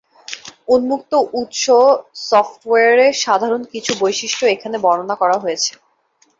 উন্মুক্ত 0.67 1.11
উৎস 1.33 1.63
সফটওয়্যারের 2.25 3.13
সাধারণ 3.23 3.61
কিছু 3.73 3.91
বৈশিষ্ট্য 4.01 4.43
এখানে 4.55 4.77
বর্ণনা 4.85 5.15
করা 5.21 5.37
হয়েছে। 5.43 5.71